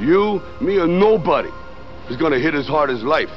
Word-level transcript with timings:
You, 0.00 0.42
me, 0.60 0.78
or 0.78 0.86
nobody 0.86 1.50
is 2.08 2.16
gonna 2.16 2.38
hit 2.38 2.54
as 2.54 2.66
hard 2.66 2.90
as 2.90 3.02
life. 3.02 3.30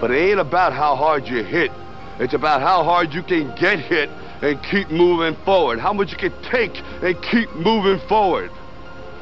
But 0.00 0.10
it 0.10 0.30
ain't 0.30 0.40
about 0.40 0.72
how 0.72 0.96
hard 0.96 1.26
you 1.26 1.42
hit. 1.42 1.70
It's 2.18 2.34
about 2.34 2.60
how 2.60 2.84
hard 2.84 3.14
you 3.14 3.22
can 3.22 3.54
get 3.56 3.78
hit 3.78 4.10
and 4.42 4.62
keep 4.62 4.90
moving 4.90 5.36
forward. 5.44 5.78
How 5.78 5.92
much 5.92 6.12
you 6.12 6.18
can 6.18 6.32
take 6.42 6.76
and 7.02 7.20
keep 7.22 7.50
moving 7.54 7.98
forward. 8.08 8.50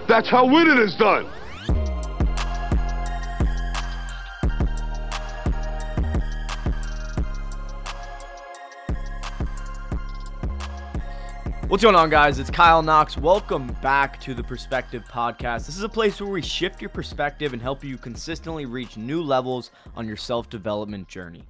That's 0.08 0.28
how 0.28 0.46
winning 0.46 0.78
is 0.78 0.94
done. 0.96 1.26
What's 11.68 11.82
going 11.82 11.96
on, 11.96 12.08
guys? 12.08 12.38
It's 12.38 12.48
Kyle 12.48 12.80
Knox. 12.80 13.18
Welcome 13.18 13.76
back 13.82 14.18
to 14.22 14.32
the 14.32 14.42
Perspective 14.42 15.04
Podcast. 15.06 15.66
This 15.66 15.76
is 15.76 15.82
a 15.82 15.88
place 15.88 16.18
where 16.18 16.30
we 16.30 16.40
shift 16.40 16.80
your 16.80 16.88
perspective 16.88 17.52
and 17.52 17.60
help 17.60 17.84
you 17.84 17.98
consistently 17.98 18.64
reach 18.64 18.96
new 18.96 19.22
levels 19.22 19.70
on 19.94 20.08
your 20.08 20.16
self 20.16 20.48
development 20.48 21.08
journey. 21.08 21.44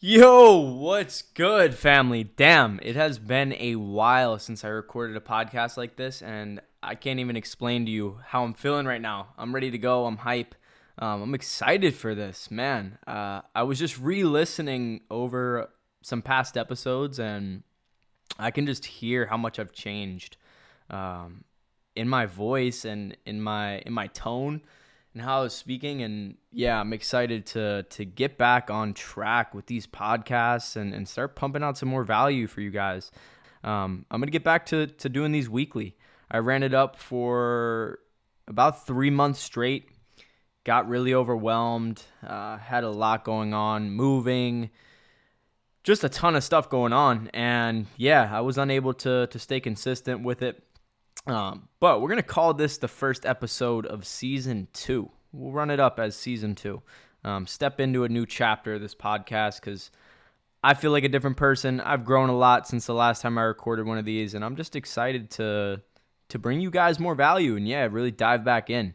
Yo, 0.00 0.58
what's 0.58 1.22
good, 1.22 1.76
family? 1.76 2.24
Damn, 2.24 2.80
it 2.82 2.96
has 2.96 3.20
been 3.20 3.54
a 3.60 3.76
while 3.76 4.40
since 4.40 4.64
I 4.64 4.68
recorded 4.70 5.16
a 5.16 5.20
podcast 5.20 5.76
like 5.76 5.94
this, 5.94 6.20
and 6.20 6.60
I 6.82 6.96
can't 6.96 7.20
even 7.20 7.36
explain 7.36 7.86
to 7.86 7.92
you 7.92 8.18
how 8.26 8.42
I'm 8.42 8.54
feeling 8.54 8.86
right 8.86 9.00
now. 9.00 9.28
I'm 9.38 9.54
ready 9.54 9.70
to 9.70 9.78
go, 9.78 10.06
I'm 10.06 10.16
hype. 10.16 10.56
Um, 10.98 11.22
I'm 11.22 11.34
excited 11.34 11.94
for 11.94 12.14
this, 12.14 12.50
man. 12.50 12.98
Uh, 13.06 13.40
I 13.54 13.64
was 13.64 13.78
just 13.78 13.98
re-listening 13.98 15.00
over 15.10 15.70
some 16.02 16.22
past 16.22 16.56
episodes, 16.56 17.18
and 17.18 17.64
I 18.38 18.50
can 18.50 18.66
just 18.66 18.84
hear 18.84 19.26
how 19.26 19.36
much 19.36 19.58
I've 19.58 19.72
changed 19.72 20.36
um, 20.90 21.44
in 21.96 22.08
my 22.08 22.26
voice 22.26 22.84
and 22.84 23.16
in 23.26 23.40
my 23.40 23.78
in 23.80 23.92
my 23.92 24.06
tone 24.08 24.62
and 25.14 25.22
how 25.22 25.40
I 25.40 25.42
was 25.42 25.54
speaking. 25.54 26.02
And 26.02 26.36
yeah, 26.52 26.78
I'm 26.78 26.92
excited 26.92 27.46
to 27.46 27.84
to 27.90 28.04
get 28.04 28.38
back 28.38 28.70
on 28.70 28.94
track 28.94 29.54
with 29.54 29.66
these 29.66 29.86
podcasts 29.86 30.76
and, 30.76 30.94
and 30.94 31.08
start 31.08 31.34
pumping 31.34 31.62
out 31.62 31.76
some 31.76 31.88
more 31.88 32.04
value 32.04 32.46
for 32.46 32.60
you 32.60 32.70
guys. 32.70 33.10
Um, 33.64 34.04
I'm 34.10 34.20
gonna 34.20 34.30
get 34.30 34.44
back 34.44 34.66
to 34.66 34.86
to 34.86 35.08
doing 35.08 35.32
these 35.32 35.48
weekly. 35.48 35.96
I 36.30 36.38
ran 36.38 36.62
it 36.62 36.74
up 36.74 36.96
for 36.96 37.98
about 38.46 38.86
three 38.86 39.10
months 39.10 39.40
straight 39.40 39.88
got 40.64 40.88
really 40.88 41.14
overwhelmed, 41.14 42.02
uh, 42.26 42.56
had 42.56 42.84
a 42.84 42.90
lot 42.90 43.24
going 43.24 43.54
on, 43.54 43.90
moving, 43.90 44.70
just 45.82 46.02
a 46.02 46.08
ton 46.08 46.34
of 46.34 46.42
stuff 46.42 46.68
going 46.70 46.92
on. 46.92 47.30
And 47.34 47.86
yeah, 47.96 48.28
I 48.32 48.40
was 48.40 48.58
unable 48.58 48.94
to, 48.94 49.26
to 49.26 49.38
stay 49.38 49.60
consistent 49.60 50.22
with 50.22 50.42
it. 50.42 50.62
Um, 51.26 51.68
but 51.80 52.00
we're 52.00 52.08
going 52.08 52.16
to 52.16 52.22
call 52.22 52.54
this 52.54 52.78
the 52.78 52.88
first 52.88 53.24
episode 53.24 53.86
of 53.86 54.06
season 54.06 54.68
two. 54.72 55.10
We'll 55.32 55.52
run 55.52 55.70
it 55.70 55.80
up 55.80 55.98
as 55.98 56.16
season 56.16 56.54
two. 56.54 56.82
Um, 57.24 57.46
step 57.46 57.80
into 57.80 58.04
a 58.04 58.08
new 58.08 58.26
chapter 58.26 58.74
of 58.74 58.80
this 58.80 58.94
podcast 58.94 59.60
because 59.60 59.90
I 60.62 60.74
feel 60.74 60.90
like 60.90 61.04
a 61.04 61.08
different 61.08 61.36
person. 61.36 61.80
I've 61.80 62.04
grown 62.04 62.28
a 62.28 62.36
lot 62.36 62.68
since 62.68 62.86
the 62.86 62.94
last 62.94 63.22
time 63.22 63.38
I 63.38 63.42
recorded 63.42 63.86
one 63.86 63.98
of 63.98 64.04
these, 64.04 64.34
and 64.34 64.44
I'm 64.44 64.56
just 64.56 64.76
excited 64.76 65.30
to 65.32 65.80
to 66.30 66.38
bring 66.38 66.60
you 66.60 66.70
guys 66.70 66.98
more 66.98 67.14
value 67.14 67.54
and 67.56 67.68
yeah, 67.68 67.86
really 67.90 68.10
dive 68.10 68.44
back 68.44 68.70
in. 68.70 68.94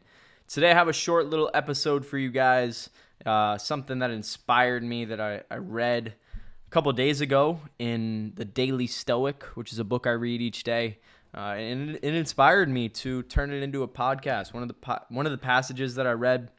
Today 0.50 0.72
I 0.72 0.74
have 0.74 0.88
a 0.88 0.94
short 0.94 1.28
little 1.28 1.52
episode 1.54 2.04
for 2.04 2.18
you 2.18 2.32
guys. 2.32 2.90
Uh, 3.24 3.60
something 3.60 4.00
that 4.00 4.10
inspired 4.10 4.82
me 4.82 5.06
that 5.06 5.22
I, 5.22 5.44
I 5.52 5.58
read 5.58 6.16
a 6.66 6.70
couple 6.72 6.92
days 6.92 7.22
ago 7.22 7.60
in 7.78 8.34
the 8.36 8.46
Daily 8.46 8.88
Stoic, 8.88 9.44
which 9.54 9.72
is 9.72 9.78
a 9.78 9.84
book 9.84 10.08
I 10.08 10.12
read 10.14 10.42
each 10.42 10.64
day. 10.64 10.98
Uh, 11.36 11.54
and 11.54 12.00
it, 12.02 12.16
inspired 12.16 12.68
me 12.68 12.90
to 12.90 13.22
turn 13.22 13.52
it 13.52 13.62
into 13.62 13.84
a 13.84 13.88
podcast. 13.88 14.52
One 14.52 14.64
of 14.64 14.70
the 14.70 14.74
po- 14.74 15.04
one 15.10 15.28
of 15.28 15.32
the 15.32 15.38
passages 15.38 15.94
that 15.96 16.08
I 16.08 16.14
read 16.14 16.50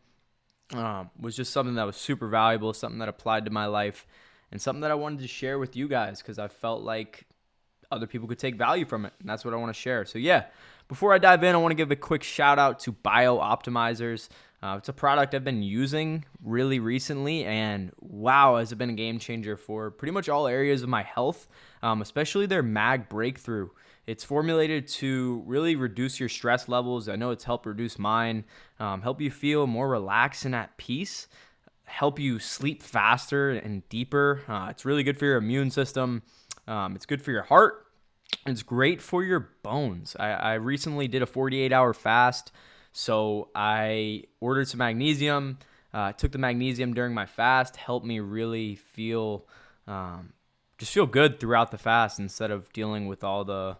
um, 0.72 1.10
was 1.18 1.34
just 1.34 1.52
something 1.52 1.74
that 1.74 1.84
was 1.84 1.96
super 1.96 2.28
valuable, 2.28 2.72
something 2.72 3.00
that 3.00 3.08
applied 3.08 3.44
to 3.46 3.50
my 3.50 3.66
life, 3.66 4.06
and 4.52 4.62
something 4.62 4.82
that 4.82 4.92
I 4.92 4.94
wanted 4.94 5.18
to 5.22 5.26
share 5.26 5.58
with 5.58 5.74
you 5.74 5.88
guys 5.88 6.22
because 6.22 6.38
I 6.38 6.46
felt 6.46 6.82
like 6.82 7.26
other 7.90 8.06
people 8.06 8.28
could 8.28 8.38
take 8.38 8.54
value 8.54 8.84
from 8.84 9.04
it, 9.04 9.14
and 9.18 9.28
that's 9.28 9.44
what 9.44 9.52
I 9.52 9.56
want 9.56 9.74
to 9.74 9.80
share. 9.80 10.04
So 10.04 10.20
yeah, 10.20 10.44
before 10.90 11.14
I 11.14 11.18
dive 11.18 11.44
in, 11.44 11.54
I 11.54 11.58
want 11.58 11.70
to 11.70 11.76
give 11.76 11.92
a 11.92 11.96
quick 11.96 12.24
shout 12.24 12.58
out 12.58 12.80
to 12.80 12.92
BiOptimizers. 12.92 14.28
Uh, 14.60 14.74
it's 14.76 14.88
a 14.88 14.92
product 14.92 15.36
I've 15.36 15.44
been 15.44 15.62
using 15.62 16.24
really 16.42 16.80
recently, 16.80 17.44
and 17.44 17.92
wow, 18.00 18.56
has 18.56 18.72
it 18.72 18.76
been 18.76 18.90
a 18.90 18.94
game 18.94 19.20
changer 19.20 19.56
for 19.56 19.92
pretty 19.92 20.10
much 20.10 20.28
all 20.28 20.48
areas 20.48 20.82
of 20.82 20.88
my 20.88 21.04
health, 21.04 21.46
um, 21.80 22.02
especially 22.02 22.46
their 22.46 22.64
MAG 22.64 23.08
breakthrough. 23.08 23.68
It's 24.08 24.24
formulated 24.24 24.88
to 24.88 25.44
really 25.46 25.76
reduce 25.76 26.18
your 26.18 26.28
stress 26.28 26.68
levels. 26.68 27.08
I 27.08 27.14
know 27.14 27.30
it's 27.30 27.44
helped 27.44 27.66
reduce 27.66 27.96
mine, 27.96 28.44
um, 28.80 29.02
help 29.02 29.20
you 29.20 29.30
feel 29.30 29.68
more 29.68 29.88
relaxed 29.88 30.44
and 30.44 30.56
at 30.56 30.76
peace, 30.76 31.28
help 31.84 32.18
you 32.18 32.40
sleep 32.40 32.82
faster 32.82 33.50
and 33.50 33.88
deeper. 33.90 34.42
Uh, 34.48 34.66
it's 34.70 34.84
really 34.84 35.04
good 35.04 35.16
for 35.16 35.26
your 35.26 35.36
immune 35.36 35.70
system. 35.70 36.24
Um, 36.66 36.96
it's 36.96 37.06
good 37.06 37.22
for 37.22 37.30
your 37.30 37.44
heart. 37.44 37.86
It's 38.46 38.62
great 38.62 39.02
for 39.02 39.22
your 39.22 39.50
bones. 39.62 40.16
I, 40.18 40.30
I 40.30 40.54
recently 40.54 41.08
did 41.08 41.22
a 41.22 41.26
48 41.26 41.72
hour 41.72 41.92
fast, 41.92 42.52
so 42.92 43.48
I 43.54 44.24
ordered 44.40 44.68
some 44.68 44.78
magnesium. 44.78 45.58
Uh, 45.92 46.12
took 46.12 46.32
the 46.32 46.38
magnesium 46.38 46.94
during 46.94 47.12
my 47.12 47.26
fast, 47.26 47.76
helped 47.76 48.06
me 48.06 48.20
really 48.20 48.76
feel, 48.76 49.46
um, 49.88 50.32
just 50.78 50.92
feel 50.92 51.06
good 51.06 51.40
throughout 51.40 51.72
the 51.72 51.78
fast 51.78 52.20
instead 52.20 52.52
of 52.52 52.72
dealing 52.72 53.08
with 53.08 53.24
all 53.24 53.44
the 53.44 53.76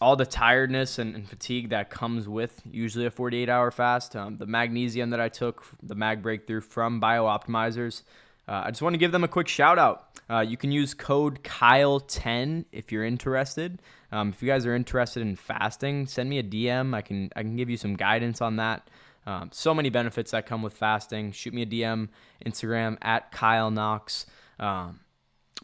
all 0.00 0.16
the 0.16 0.26
tiredness 0.26 0.98
and, 0.98 1.14
and, 1.14 1.28
fatigue 1.28 1.70
that 1.70 1.88
comes 1.88 2.28
with 2.28 2.60
usually 2.70 3.06
a 3.06 3.10
48 3.10 3.48
hour 3.48 3.70
fast. 3.70 4.14
Um, 4.14 4.36
the 4.36 4.46
magnesium 4.46 5.10
that 5.10 5.20
I 5.20 5.28
took, 5.28 5.64
the 5.82 5.94
Mag 5.94 6.22
Breakthrough 6.22 6.60
from 6.60 7.00
BiOptimizers, 7.00 8.02
uh, 8.48 8.62
I 8.66 8.70
just 8.70 8.82
want 8.82 8.94
to 8.94 8.98
give 8.98 9.12
them 9.12 9.24
a 9.24 9.28
quick 9.28 9.48
shout 9.48 9.78
out. 9.78 10.20
Uh, 10.30 10.40
you 10.40 10.56
can 10.56 10.70
use 10.72 10.94
code 10.94 11.42
Kyle10 11.42 12.64
if 12.72 12.92
you're 12.92 13.04
interested. 13.04 13.80
Um, 14.12 14.30
if 14.30 14.42
you 14.42 14.48
guys 14.48 14.66
are 14.66 14.74
interested 14.74 15.22
in 15.22 15.36
fasting, 15.36 16.06
send 16.06 16.30
me 16.30 16.38
a 16.38 16.42
DM. 16.42 16.94
I 16.94 17.02
can 17.02 17.30
I 17.34 17.42
can 17.42 17.56
give 17.56 17.68
you 17.68 17.76
some 17.76 17.94
guidance 17.94 18.40
on 18.40 18.56
that. 18.56 18.88
Um, 19.26 19.50
so 19.52 19.74
many 19.74 19.90
benefits 19.90 20.30
that 20.30 20.46
come 20.46 20.62
with 20.62 20.74
fasting. 20.74 21.32
Shoot 21.32 21.52
me 21.52 21.62
a 21.62 21.66
DM, 21.66 22.08
Instagram 22.44 22.96
at 23.02 23.32
Kyle 23.32 23.70
Knox. 23.70 24.26
Um, 24.60 25.00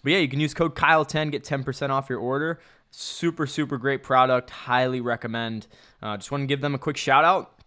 but 0.03 0.13
yeah, 0.13 0.19
you 0.19 0.29
can 0.29 0.41
use 0.41 0.53
code 0.53 0.75
Kyle10, 0.75 1.31
get 1.31 1.45
10% 1.45 1.91
off 1.91 2.11
your 2.11 2.19
order. 2.19 2.61
Super, 2.91 3.47
super 3.47 3.79
great 3.79 4.03
product. 4.03 4.51
Highly 4.51 5.01
recommend. 5.01 5.69
Uh, 6.03 6.17
just 6.17 6.33
want 6.33 6.43
to 6.43 6.47
give 6.47 6.61
them 6.61 6.75
a 6.75 6.79
quick 6.79 6.97
shout 6.97 7.25
out. 7.25 7.63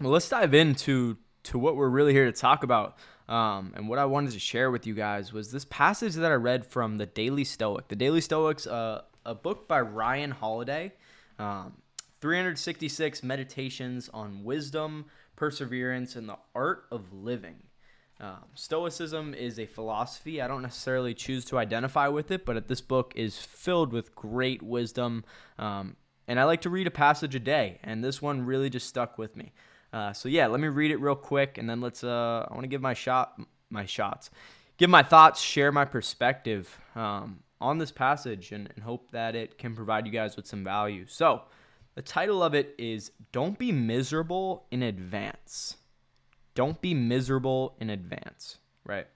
Well, 0.00 0.12
let's 0.12 0.28
dive 0.28 0.54
into 0.54 1.18
to 1.44 1.58
what 1.58 1.74
we're 1.74 1.88
really 1.88 2.12
here 2.12 2.26
to 2.26 2.32
talk 2.32 2.62
about. 2.62 2.96
Um, 3.30 3.72
and 3.76 3.88
what 3.88 4.00
I 4.00 4.06
wanted 4.06 4.32
to 4.32 4.40
share 4.40 4.72
with 4.72 4.88
you 4.88 4.94
guys 4.94 5.32
was 5.32 5.52
this 5.52 5.64
passage 5.64 6.14
that 6.14 6.32
I 6.32 6.34
read 6.34 6.66
from 6.66 6.98
the 6.98 7.06
Daily 7.06 7.44
Stoic. 7.44 7.86
The 7.86 7.96
Daily 7.96 8.20
Stoic's 8.20 8.66
uh, 8.66 9.02
a 9.24 9.36
book 9.36 9.68
by 9.68 9.80
Ryan 9.80 10.32
Holiday. 10.32 10.92
Um, 11.38 11.74
366 12.20 13.22
meditations 13.22 14.10
on 14.12 14.42
wisdom, 14.44 15.06
perseverance, 15.36 16.16
and 16.16 16.28
the 16.28 16.38
art 16.54 16.86
of 16.90 17.12
living. 17.12 17.56
Um, 18.18 18.44
Stoicism 18.54 19.32
is 19.32 19.58
a 19.58 19.64
philosophy. 19.64 20.42
I 20.42 20.48
don't 20.48 20.62
necessarily 20.62 21.14
choose 21.14 21.44
to 21.46 21.58
identify 21.58 22.08
with 22.08 22.30
it, 22.32 22.44
but 22.44 22.68
this 22.68 22.82
book 22.82 23.12
is 23.16 23.38
filled 23.38 23.92
with 23.92 24.14
great 24.14 24.60
wisdom. 24.60 25.24
Um, 25.56 25.96
and 26.28 26.38
I 26.38 26.44
like 26.44 26.60
to 26.62 26.70
read 26.70 26.86
a 26.86 26.90
passage 26.90 27.34
a 27.34 27.40
day, 27.40 27.78
and 27.82 28.04
this 28.04 28.20
one 28.20 28.44
really 28.44 28.68
just 28.68 28.88
stuck 28.88 29.16
with 29.16 29.36
me. 29.36 29.52
Uh, 29.92 30.12
so 30.12 30.28
yeah, 30.28 30.46
let 30.46 30.60
me 30.60 30.68
read 30.68 30.90
it 30.90 31.00
real 31.00 31.16
quick, 31.16 31.58
and 31.58 31.68
then 31.68 31.80
let's. 31.80 32.04
Uh, 32.04 32.46
I 32.48 32.52
want 32.52 32.62
to 32.62 32.68
give 32.68 32.80
my 32.80 32.94
shot, 32.94 33.40
my 33.70 33.84
shots, 33.84 34.30
give 34.76 34.90
my 34.90 35.02
thoughts, 35.02 35.40
share 35.40 35.72
my 35.72 35.84
perspective 35.84 36.78
um, 36.94 37.40
on 37.60 37.78
this 37.78 37.90
passage, 37.90 38.52
and, 38.52 38.70
and 38.74 38.84
hope 38.84 39.10
that 39.10 39.34
it 39.34 39.58
can 39.58 39.74
provide 39.74 40.06
you 40.06 40.12
guys 40.12 40.36
with 40.36 40.46
some 40.46 40.62
value. 40.62 41.06
So, 41.08 41.42
the 41.96 42.02
title 42.02 42.42
of 42.42 42.54
it 42.54 42.74
is 42.78 43.10
"Don't 43.32 43.58
be 43.58 43.72
miserable 43.72 44.66
in 44.70 44.82
advance." 44.82 45.76
Don't 46.54 46.80
be 46.80 46.94
miserable 46.94 47.76
in 47.80 47.90
advance, 47.90 48.58
right? 48.84 49.06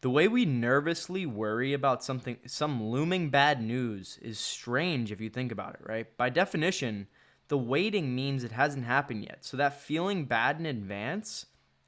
The 0.00 0.10
way 0.10 0.26
we 0.28 0.44
nervously 0.44 1.26
worry 1.26 1.72
about 1.72 2.04
something, 2.04 2.36
some 2.46 2.82
looming 2.82 3.30
bad 3.30 3.62
news, 3.62 4.18
is 4.20 4.38
strange 4.38 5.12
if 5.12 5.20
you 5.20 5.30
think 5.30 5.52
about 5.52 5.74
it, 5.74 5.80
right? 5.82 6.16
By 6.16 6.30
definition 6.30 7.06
the 7.48 7.58
waiting 7.58 8.14
means 8.14 8.44
it 8.44 8.52
hasn't 8.52 8.84
happened 8.84 9.24
yet. 9.24 9.44
So 9.44 9.56
that 9.56 9.80
feeling 9.80 10.24
bad 10.24 10.58
in 10.58 10.66
advance 10.66 11.46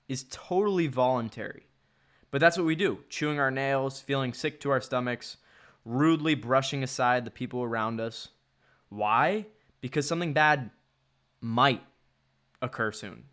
is 0.08 0.26
totally 0.30 0.86
voluntary. 0.86 1.66
But 2.30 2.40
that's 2.40 2.56
what 2.56 2.66
we 2.66 2.74
do 2.74 2.98
chewing 3.08 3.40
our 3.40 3.50
nails, 3.50 4.00
feeling 4.00 4.32
sick 4.32 4.60
to 4.60 4.70
our 4.70 4.80
stomachs, 4.80 5.38
rudely 5.84 6.34
brushing 6.34 6.82
aside 6.82 7.24
the 7.24 7.30
people 7.30 7.62
around 7.62 8.00
us. 8.00 8.28
Why? 8.88 9.46
Because 9.80 10.06
something 10.06 10.32
bad 10.32 10.70
might 11.40 11.82
occur 12.60 12.92
soon. 12.92 13.24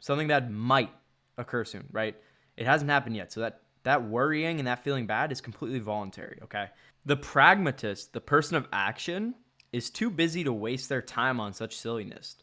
Something 0.00 0.28
bad 0.28 0.50
might 0.50 0.90
occur 1.38 1.64
soon, 1.64 1.86
right? 1.92 2.16
It 2.56 2.66
hasn't 2.66 2.90
happened 2.90 3.16
yet. 3.16 3.32
So 3.32 3.40
that 3.40 3.62
that 3.82 4.04
worrying 4.04 4.58
and 4.58 4.66
that 4.66 4.84
feeling 4.84 5.06
bad 5.06 5.32
is 5.32 5.40
completely 5.40 5.78
voluntary, 5.78 6.38
okay? 6.42 6.68
The 7.06 7.16
pragmatist, 7.16 8.12
the 8.12 8.20
person 8.20 8.56
of 8.56 8.68
action, 8.72 9.34
is 9.72 9.90
too 9.90 10.10
busy 10.10 10.44
to 10.44 10.52
waste 10.52 10.88
their 10.88 11.02
time 11.02 11.40
on 11.40 11.52
such 11.52 11.76
silliness. 11.76 12.36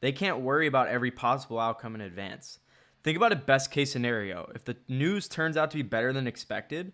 They 0.00 0.12
can't 0.12 0.40
worry 0.40 0.66
about 0.66 0.88
every 0.88 1.10
possible 1.10 1.58
outcome 1.58 1.94
in 1.94 2.00
advance. 2.00 2.58
Think 3.02 3.16
about 3.16 3.32
a 3.32 3.36
best 3.36 3.70
case 3.70 3.92
scenario. 3.92 4.50
If 4.54 4.64
the 4.64 4.76
news 4.88 5.28
turns 5.28 5.56
out 5.56 5.70
to 5.72 5.76
be 5.76 5.82
better 5.82 6.12
than 6.12 6.26
expected, 6.26 6.92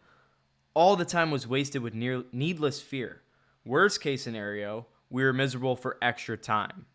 all 0.75 0.97
the 0.97 1.05
time 1.05 1.31
was 1.31 1.47
wasted 1.47 1.83
with 1.83 1.95
near, 1.95 2.25
needless 2.33 2.81
fear. 2.81 3.23
Worst 3.65 4.01
case 4.01 4.23
scenario, 4.23 4.87
we 5.11 5.23
were 5.23 5.33
miserable 5.33 5.77
for 5.77 5.99
extra 6.01 6.37
time, 6.37 6.87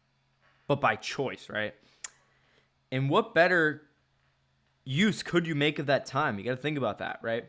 but 0.67 0.81
by 0.81 0.95
choice, 0.95 1.49
right? 1.49 1.73
And 2.91 3.09
what 3.09 3.33
better 3.33 3.83
use 4.83 5.23
could 5.23 5.47
you 5.47 5.55
make 5.55 5.79
of 5.79 5.87
that 5.87 6.05
time? 6.05 6.37
You 6.37 6.45
got 6.45 6.51
to 6.51 6.57
think 6.57 6.77
about 6.77 6.99
that, 6.99 7.19
right? 7.21 7.45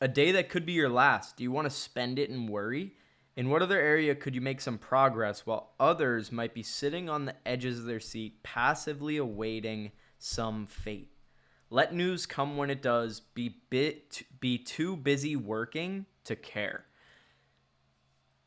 A 0.00 0.08
day 0.08 0.32
that 0.32 0.48
could 0.48 0.66
be 0.66 0.72
your 0.72 0.88
last. 0.88 1.36
Do 1.36 1.44
you 1.44 1.52
want 1.52 1.66
to 1.66 1.70
spend 1.70 2.18
it 2.18 2.30
in 2.30 2.46
worry? 2.46 2.94
In 3.36 3.50
what 3.50 3.60
other 3.60 3.78
area 3.78 4.14
could 4.14 4.34
you 4.34 4.40
make 4.40 4.62
some 4.62 4.78
progress 4.78 5.44
while 5.44 5.74
others 5.78 6.32
might 6.32 6.54
be 6.54 6.62
sitting 6.62 7.10
on 7.10 7.26
the 7.26 7.34
edges 7.46 7.78
of 7.78 7.84
their 7.84 8.00
seat, 8.00 8.42
passively 8.42 9.18
awaiting 9.18 9.92
some 10.18 10.66
fate? 10.66 11.12
Let 11.68 11.94
news 11.94 12.24
come 12.24 12.56
when 12.56 12.70
it 12.70 12.80
does. 12.80 13.20
Be 13.20 13.56
bit 13.68 14.22
be 14.40 14.56
too 14.56 14.96
busy 14.96 15.36
working 15.36 16.06
to 16.24 16.34
care. 16.34 16.86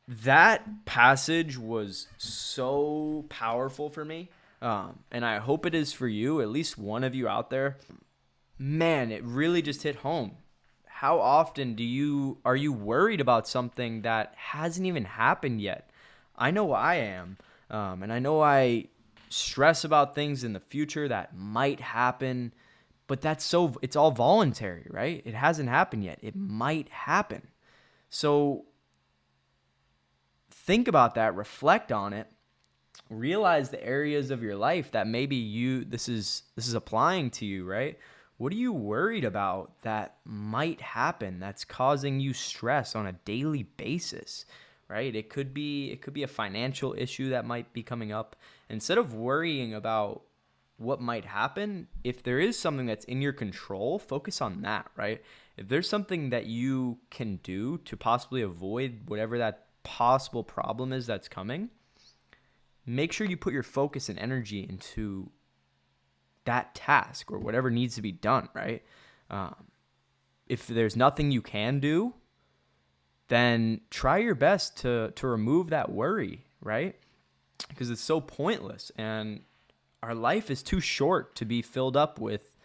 That 0.08 0.86
passage 0.86 1.56
was 1.56 2.08
so 2.18 3.26
powerful 3.28 3.90
for 3.90 4.04
me, 4.04 4.30
um, 4.60 4.98
and 5.12 5.24
I 5.24 5.38
hope 5.38 5.66
it 5.66 5.74
is 5.74 5.92
for 5.92 6.08
you. 6.08 6.40
At 6.40 6.48
least 6.48 6.76
one 6.76 7.04
of 7.04 7.14
you 7.14 7.28
out 7.28 7.50
there. 7.50 7.76
Man, 8.58 9.12
it 9.12 9.22
really 9.22 9.62
just 9.62 9.84
hit 9.84 9.96
home 9.96 10.32
how 11.00 11.18
often 11.18 11.74
do 11.76 11.82
you 11.82 12.36
are 12.44 12.54
you 12.54 12.74
worried 12.74 13.22
about 13.22 13.48
something 13.48 14.02
that 14.02 14.34
hasn't 14.36 14.86
even 14.86 15.06
happened 15.06 15.58
yet? 15.58 15.88
I 16.36 16.50
know 16.50 16.74
I 16.74 16.96
am, 16.96 17.38
um, 17.70 18.02
and 18.02 18.12
I 18.12 18.18
know 18.18 18.42
I 18.42 18.88
stress 19.30 19.82
about 19.82 20.14
things 20.14 20.44
in 20.44 20.52
the 20.52 20.60
future 20.60 21.08
that 21.08 21.34
might 21.34 21.80
happen, 21.80 22.52
but 23.06 23.22
that's 23.22 23.42
so 23.46 23.76
it's 23.80 23.96
all 23.96 24.10
voluntary, 24.10 24.86
right? 24.90 25.22
It 25.24 25.32
hasn't 25.32 25.70
happened 25.70 26.04
yet. 26.04 26.18
It 26.20 26.36
might 26.36 26.90
happen. 26.90 27.48
So 28.10 28.66
think 30.50 30.86
about 30.86 31.14
that, 31.14 31.34
reflect 31.34 31.92
on 31.92 32.12
it, 32.12 32.26
realize 33.08 33.70
the 33.70 33.82
areas 33.82 34.30
of 34.30 34.42
your 34.42 34.54
life 34.54 34.90
that 34.90 35.06
maybe 35.06 35.36
you 35.36 35.82
this 35.82 36.10
is 36.10 36.42
this 36.56 36.68
is 36.68 36.74
applying 36.74 37.30
to 37.30 37.46
you, 37.46 37.64
right? 37.64 37.98
What 38.40 38.54
are 38.54 38.56
you 38.56 38.72
worried 38.72 39.24
about 39.24 39.82
that 39.82 40.16
might 40.24 40.80
happen 40.80 41.40
that's 41.40 41.62
causing 41.62 42.20
you 42.20 42.32
stress 42.32 42.96
on 42.96 43.06
a 43.06 43.12
daily 43.12 43.64
basis? 43.64 44.46
Right? 44.88 45.14
It 45.14 45.28
could 45.28 45.52
be 45.52 45.90
it 45.90 46.00
could 46.00 46.14
be 46.14 46.22
a 46.22 46.26
financial 46.26 46.94
issue 46.96 47.28
that 47.28 47.44
might 47.44 47.74
be 47.74 47.82
coming 47.82 48.12
up. 48.12 48.36
Instead 48.70 48.96
of 48.96 49.12
worrying 49.12 49.74
about 49.74 50.22
what 50.78 51.02
might 51.02 51.26
happen, 51.26 51.88
if 52.02 52.22
there 52.22 52.40
is 52.40 52.58
something 52.58 52.86
that's 52.86 53.04
in 53.04 53.20
your 53.20 53.34
control, 53.34 53.98
focus 53.98 54.40
on 54.40 54.62
that, 54.62 54.90
right? 54.96 55.22
If 55.58 55.68
there's 55.68 55.86
something 55.86 56.30
that 56.30 56.46
you 56.46 56.96
can 57.10 57.40
do 57.42 57.76
to 57.84 57.94
possibly 57.94 58.40
avoid 58.40 59.00
whatever 59.04 59.36
that 59.36 59.66
possible 59.82 60.44
problem 60.44 60.94
is 60.94 61.06
that's 61.06 61.28
coming, 61.28 61.68
make 62.86 63.12
sure 63.12 63.26
you 63.26 63.36
put 63.36 63.52
your 63.52 63.62
focus 63.62 64.08
and 64.08 64.18
energy 64.18 64.66
into 64.66 65.30
that 66.44 66.74
task 66.74 67.30
or 67.30 67.38
whatever 67.38 67.70
needs 67.70 67.94
to 67.96 68.02
be 68.02 68.12
done, 68.12 68.48
right? 68.54 68.82
Um, 69.30 69.54
if 70.46 70.66
there's 70.66 70.96
nothing 70.96 71.30
you 71.30 71.42
can 71.42 71.80
do, 71.80 72.14
then 73.28 73.80
try 73.90 74.18
your 74.18 74.34
best 74.34 74.78
to 74.78 75.12
to 75.16 75.26
remove 75.26 75.70
that 75.70 75.92
worry, 75.92 76.44
right? 76.60 76.96
Because 77.68 77.90
it's 77.90 78.00
so 78.00 78.20
pointless 78.20 78.90
and 78.96 79.40
our 80.02 80.14
life 80.14 80.50
is 80.50 80.62
too 80.62 80.80
short 80.80 81.36
to 81.36 81.44
be 81.44 81.62
filled 81.62 81.96
up 81.96 82.18
with 82.18 82.56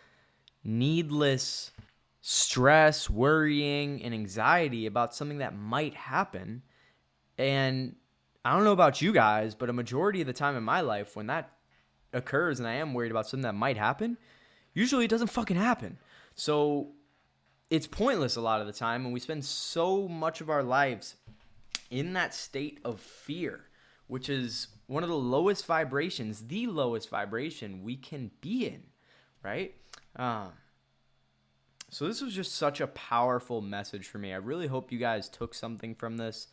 needless 0.63 1.71
stress, 2.21 3.09
worrying, 3.09 4.01
and 4.01 4.13
anxiety 4.13 4.85
about 4.87 5.13
something 5.13 5.37
that 5.39 5.55
might 5.55 5.93
happen. 5.93 6.63
And 7.37 7.95
I 8.43 8.53
don't 8.53 8.63
know 8.63 8.71
about 8.71 9.01
you 9.01 9.11
guys, 9.11 9.53
but 9.53 9.69
a 9.69 9.73
majority 9.73 10.21
of 10.21 10.27
the 10.27 10.33
time 10.33 10.55
in 10.55 10.63
my 10.63 10.81
life, 10.81 11.15
when 11.15 11.27
that 11.27 11.51
occurs 12.15 12.59
and 12.59 12.67
I 12.67 12.73
am 12.73 12.93
worried 12.93 13.11
about 13.11 13.27
something 13.27 13.43
that 13.43 13.53
might 13.53 13.77
happen, 13.77 14.17
usually 14.73 15.05
it 15.05 15.11
doesn't 15.11 15.27
fucking 15.27 15.57
happen. 15.57 15.99
So 16.33 16.93
it's 17.69 17.87
pointless 17.87 18.35
a 18.35 18.41
lot 18.41 18.61
of 18.61 18.67
the 18.67 18.73
time, 18.73 19.05
and 19.05 19.13
we 19.13 19.19
spend 19.19 19.45
so 19.45 20.07
much 20.07 20.41
of 20.41 20.49
our 20.49 20.63
lives 20.63 21.15
in 21.91 22.13
that 22.13 22.33
state 22.33 22.79
of 22.83 22.99
fear, 22.99 23.65
which 24.07 24.29
is 24.29 24.67
one 24.87 25.03
of 25.03 25.09
the 25.09 25.15
lowest 25.15 25.65
vibrations, 25.65 26.47
the 26.47 26.67
lowest 26.67 27.09
vibration 27.09 27.83
we 27.83 27.95
can 27.95 28.31
be 28.41 28.67
in, 28.67 28.83
right? 29.43 29.73
Um, 30.15 30.53
so 31.89 32.07
this 32.07 32.21
was 32.21 32.33
just 32.33 32.55
such 32.55 32.81
a 32.81 32.87
powerful 32.87 33.61
message 33.61 34.07
for 34.07 34.17
me. 34.17 34.33
I 34.33 34.37
really 34.37 34.67
hope 34.67 34.91
you 34.91 34.99
guys 34.99 35.29
took 35.29 35.53
something 35.53 35.95
from 35.95 36.17
this. 36.17 36.47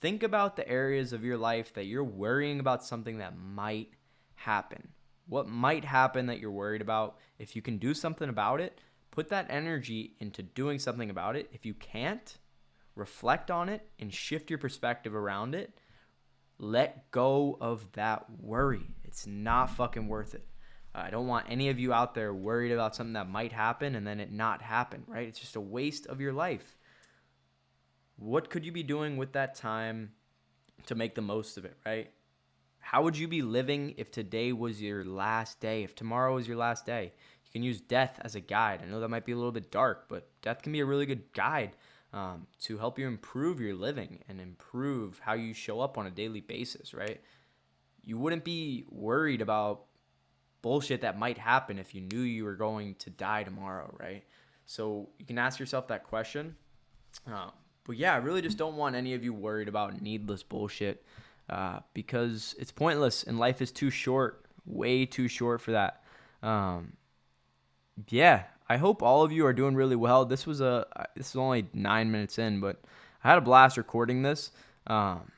Think 0.00 0.22
about 0.22 0.56
the 0.56 0.68
areas 0.68 1.12
of 1.12 1.24
your 1.24 1.38
life 1.38 1.72
that 1.74 1.84
you're 1.84 2.04
worrying 2.04 2.60
about 2.60 2.84
something 2.84 3.18
that 3.18 3.36
might 3.36 3.90
happen 4.36 4.88
what 5.26 5.48
might 5.48 5.84
happen 5.84 6.26
that 6.26 6.38
you're 6.38 6.50
worried 6.50 6.80
about. 6.80 7.18
If 7.38 7.56
you 7.56 7.62
can 7.62 7.78
do 7.78 7.94
something 7.94 8.28
about 8.28 8.60
it, 8.60 8.80
put 9.10 9.28
that 9.28 9.46
energy 9.50 10.14
into 10.20 10.42
doing 10.42 10.78
something 10.78 11.10
about 11.10 11.36
it. 11.36 11.50
If 11.52 11.66
you 11.66 11.74
can't, 11.74 12.38
reflect 12.94 13.50
on 13.50 13.68
it 13.68 13.86
and 13.98 14.12
shift 14.12 14.48
your 14.48 14.58
perspective 14.58 15.14
around 15.14 15.54
it. 15.54 15.78
Let 16.58 17.10
go 17.10 17.58
of 17.60 17.92
that 17.92 18.24
worry. 18.40 18.86
It's 19.04 19.26
not 19.26 19.70
fucking 19.70 20.08
worth 20.08 20.34
it. 20.34 20.46
I 20.94 21.10
don't 21.10 21.26
want 21.26 21.46
any 21.50 21.68
of 21.68 21.78
you 21.78 21.92
out 21.92 22.14
there 22.14 22.32
worried 22.32 22.72
about 22.72 22.96
something 22.96 23.12
that 23.12 23.28
might 23.28 23.52
happen 23.52 23.96
and 23.96 24.06
then 24.06 24.18
it 24.18 24.32
not 24.32 24.62
happen, 24.62 25.04
right? 25.06 25.28
It's 25.28 25.38
just 25.38 25.56
a 25.56 25.60
waste 25.60 26.06
of 26.06 26.22
your 26.22 26.32
life. 26.32 26.78
What 28.16 28.48
could 28.48 28.64
you 28.64 28.72
be 28.72 28.82
doing 28.82 29.18
with 29.18 29.32
that 29.32 29.56
time 29.56 30.12
to 30.86 30.94
make 30.94 31.14
the 31.14 31.20
most 31.20 31.58
of 31.58 31.66
it, 31.66 31.76
right? 31.84 32.10
How 32.86 33.02
would 33.02 33.18
you 33.18 33.26
be 33.26 33.42
living 33.42 33.94
if 33.96 34.12
today 34.12 34.52
was 34.52 34.80
your 34.80 35.04
last 35.04 35.58
day? 35.58 35.82
If 35.82 35.96
tomorrow 35.96 36.36
was 36.36 36.46
your 36.46 36.56
last 36.56 36.86
day? 36.86 37.12
You 37.44 37.50
can 37.50 37.64
use 37.64 37.80
death 37.80 38.20
as 38.22 38.36
a 38.36 38.40
guide. 38.40 38.80
I 38.80 38.88
know 38.88 39.00
that 39.00 39.08
might 39.08 39.24
be 39.24 39.32
a 39.32 39.36
little 39.36 39.50
bit 39.50 39.72
dark, 39.72 40.04
but 40.08 40.28
death 40.40 40.62
can 40.62 40.70
be 40.70 40.78
a 40.78 40.84
really 40.84 41.04
good 41.04 41.32
guide 41.32 41.74
um, 42.12 42.46
to 42.60 42.78
help 42.78 42.96
you 42.96 43.08
improve 43.08 43.58
your 43.58 43.74
living 43.74 44.22
and 44.28 44.40
improve 44.40 45.18
how 45.18 45.32
you 45.32 45.52
show 45.52 45.80
up 45.80 45.98
on 45.98 46.06
a 46.06 46.12
daily 46.12 46.40
basis, 46.40 46.94
right? 46.94 47.20
You 48.04 48.18
wouldn't 48.18 48.44
be 48.44 48.84
worried 48.88 49.40
about 49.40 49.86
bullshit 50.62 51.00
that 51.00 51.18
might 51.18 51.38
happen 51.38 51.80
if 51.80 51.92
you 51.92 52.02
knew 52.02 52.20
you 52.20 52.44
were 52.44 52.54
going 52.54 52.94
to 53.00 53.10
die 53.10 53.42
tomorrow, 53.42 53.92
right? 53.98 54.22
So 54.64 55.08
you 55.18 55.26
can 55.26 55.38
ask 55.38 55.58
yourself 55.58 55.88
that 55.88 56.04
question. 56.04 56.54
Uh, 57.28 57.50
but 57.82 57.96
yeah, 57.96 58.14
I 58.14 58.18
really 58.18 58.42
just 58.42 58.58
don't 58.58 58.76
want 58.76 58.94
any 58.94 59.12
of 59.14 59.24
you 59.24 59.34
worried 59.34 59.66
about 59.66 60.00
needless 60.00 60.44
bullshit 60.44 61.04
uh, 61.48 61.80
because 61.94 62.54
it's 62.58 62.72
pointless 62.72 63.22
and 63.22 63.38
life 63.38 63.62
is 63.62 63.70
too 63.70 63.90
short, 63.90 64.44
way 64.64 65.06
too 65.06 65.28
short 65.28 65.60
for 65.60 65.72
that. 65.72 66.02
Um, 66.42 66.94
yeah, 68.08 68.44
I 68.68 68.76
hope 68.76 69.02
all 69.02 69.22
of 69.22 69.32
you 69.32 69.46
are 69.46 69.52
doing 69.52 69.74
really 69.74 69.96
well. 69.96 70.24
This 70.24 70.46
was 70.46 70.60
a 70.60 70.86
this 71.16 71.30
is 71.30 71.36
only 71.36 71.66
nine 71.72 72.10
minutes 72.10 72.38
in, 72.38 72.60
but 72.60 72.82
I 73.22 73.30
had 73.30 73.38
a 73.38 73.42
blast 73.42 73.76
recording 73.76 74.22
this. 74.22 74.50
Um, 74.86 75.30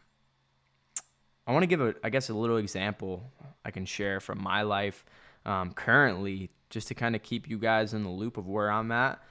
I 1.47 1.53
want 1.53 1.63
to 1.63 1.67
give 1.67 1.81
a 1.81 1.95
I 2.03 2.11
guess 2.11 2.31
a 2.31 2.35
little 2.35 2.57
example 2.57 3.31
I 3.65 3.71
can 3.71 3.85
share 3.85 4.21
from 4.21 4.43
my 4.43 4.63
life 4.63 5.05
um, 5.45 5.73
currently, 5.73 6.51
just 6.71 6.89
to 6.89 6.95
kind 6.95 7.15
of 7.15 7.23
keep 7.23 7.49
you 7.49 7.59
guys 7.59 7.95
in 7.95 8.03
the 8.03 8.11
loop 8.11 8.37
of 8.37 8.47
where 8.47 8.71
I'm 8.71 8.91
at. 8.93 9.23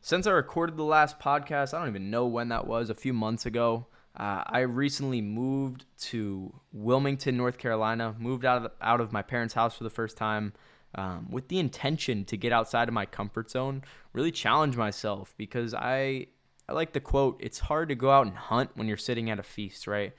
Since 0.00 0.26
I 0.26 0.30
recorded 0.30 0.76
the 0.76 0.84
last 0.84 1.18
podcast, 1.18 1.74
I 1.74 1.78
don't 1.78 1.88
even 1.88 2.10
know 2.10 2.26
when 2.26 2.48
that 2.50 2.66
was, 2.66 2.90
a 2.90 2.94
few 2.94 3.12
months 3.12 3.46
ago. 3.46 3.86
Uh, 4.16 4.42
I 4.46 4.60
recently 4.60 5.20
moved 5.20 5.84
to 6.02 6.52
Wilmington, 6.72 7.36
North 7.36 7.58
Carolina. 7.58 8.14
Moved 8.18 8.44
out 8.44 8.56
of 8.58 8.62
the, 8.64 8.72
out 8.80 9.00
of 9.00 9.12
my 9.12 9.22
parents' 9.22 9.54
house 9.54 9.76
for 9.76 9.84
the 9.84 9.90
first 9.90 10.16
time, 10.16 10.54
um, 10.94 11.30
with 11.30 11.48
the 11.48 11.58
intention 11.58 12.24
to 12.26 12.36
get 12.36 12.52
outside 12.52 12.88
of 12.88 12.94
my 12.94 13.04
comfort 13.04 13.50
zone, 13.50 13.82
really 14.14 14.30
challenge 14.30 14.76
myself 14.76 15.34
because 15.36 15.74
I 15.74 16.28
I 16.68 16.72
like 16.72 16.92
the 16.92 17.00
quote. 17.00 17.38
It's 17.40 17.58
hard 17.58 17.90
to 17.90 17.94
go 17.94 18.10
out 18.10 18.26
and 18.26 18.36
hunt 18.36 18.70
when 18.74 18.88
you're 18.88 18.96
sitting 18.96 19.30
at 19.30 19.38
a 19.38 19.42
feast, 19.42 19.86
right? 19.86 20.14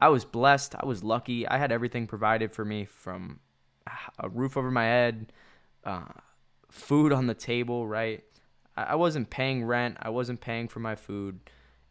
I 0.00 0.08
was 0.08 0.24
blessed. 0.24 0.74
I 0.78 0.86
was 0.86 1.04
lucky. 1.04 1.46
I 1.46 1.58
had 1.58 1.72
everything 1.72 2.06
provided 2.06 2.52
for 2.52 2.64
me 2.64 2.84
from 2.86 3.40
a 4.18 4.28
roof 4.28 4.56
over 4.56 4.70
my 4.70 4.84
head, 4.84 5.32
uh, 5.84 6.04
food 6.70 7.12
on 7.12 7.26
the 7.26 7.34
table, 7.34 7.86
right? 7.86 8.24
I 8.76 8.94
wasn't 8.94 9.28
paying 9.28 9.64
rent. 9.64 9.98
I 10.00 10.10
wasn't 10.10 10.40
paying 10.40 10.68
for 10.68 10.80
my 10.80 10.94
food. 10.94 11.40